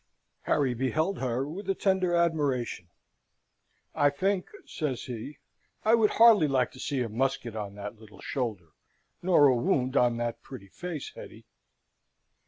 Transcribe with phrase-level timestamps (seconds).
[0.45, 2.87] Harry beheld her with a tender admiration.
[3.93, 5.37] "I think," says he,
[5.85, 8.69] "I would hardly like to see a musket on that little shoulder,
[9.21, 11.45] nor a wound on that pretty face, Hetty."